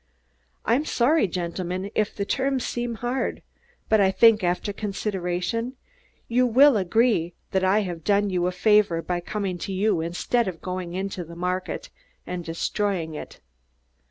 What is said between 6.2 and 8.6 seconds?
you will agree that I have done you a